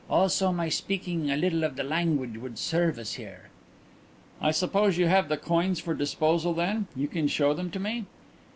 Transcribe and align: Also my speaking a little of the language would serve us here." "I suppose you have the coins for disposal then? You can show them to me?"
Also 0.09 0.51
my 0.51 0.67
speaking 0.67 1.29
a 1.29 1.37
little 1.37 1.63
of 1.63 1.75
the 1.75 1.83
language 1.83 2.35
would 2.35 2.57
serve 2.57 2.97
us 2.97 3.13
here." 3.13 3.49
"I 4.41 4.49
suppose 4.49 4.97
you 4.97 5.05
have 5.05 5.29
the 5.29 5.37
coins 5.37 5.79
for 5.79 5.93
disposal 5.93 6.55
then? 6.55 6.87
You 6.95 7.07
can 7.07 7.27
show 7.27 7.53
them 7.53 7.69
to 7.69 7.79
me?" 7.79 8.05